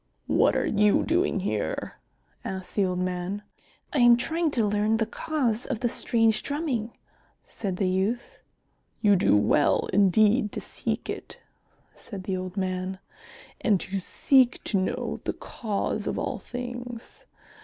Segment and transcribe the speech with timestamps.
[0.25, 1.97] "What are you doing here?"
[2.43, 3.43] asked the old man.
[3.93, 6.97] "I am trying to learn the cause of the strange drumming,"
[7.43, 8.41] said the youth.
[9.01, 11.37] "You do well indeed to seek it,"
[11.93, 12.97] said the old man,
[13.61, 17.27] "and to seek to know the cause of all things.